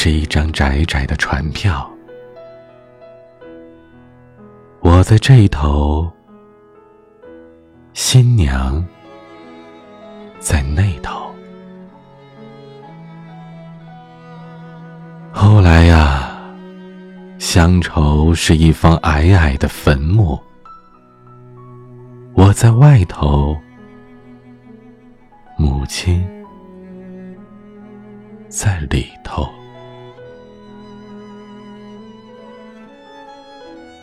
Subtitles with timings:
[0.00, 1.90] 是一张窄窄的船票。
[4.78, 6.08] 我在这一头，
[7.94, 8.86] 新娘
[10.38, 11.34] 在那头。
[15.32, 16.30] 后来呀，
[17.40, 20.38] 乡愁是一方矮矮的坟墓。
[22.34, 23.58] 我在外头，
[25.58, 26.24] 母亲
[28.48, 29.44] 在里头。